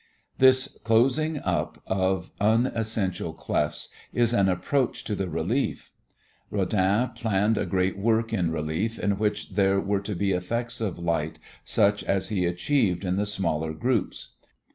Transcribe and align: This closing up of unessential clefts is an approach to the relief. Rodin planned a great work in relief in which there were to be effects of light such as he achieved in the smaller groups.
This 0.39 0.79
closing 0.83 1.37
up 1.41 1.79
of 1.85 2.31
unessential 2.41 3.33
clefts 3.35 3.89
is 4.11 4.33
an 4.33 4.49
approach 4.49 5.03
to 5.03 5.13
the 5.13 5.29
relief. 5.29 5.91
Rodin 6.49 7.09
planned 7.09 7.55
a 7.55 7.67
great 7.67 7.99
work 7.99 8.33
in 8.33 8.49
relief 8.49 8.97
in 8.97 9.19
which 9.19 9.51
there 9.53 9.79
were 9.79 10.01
to 10.01 10.15
be 10.15 10.31
effects 10.31 10.81
of 10.81 10.97
light 10.97 11.37
such 11.63 12.03
as 12.03 12.29
he 12.29 12.47
achieved 12.47 13.05
in 13.05 13.17
the 13.17 13.27
smaller 13.27 13.73
groups. 13.73 14.29